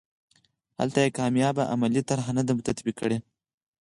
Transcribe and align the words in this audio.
هلته 0.79 0.97
یې 1.03 1.15
کامیابه 1.17 1.63
عملي 1.73 2.01
طرحه 2.09 2.31
نه 2.37 2.43
ده 2.47 2.53
تطبیق 2.67 2.95
کړې. 3.01 3.17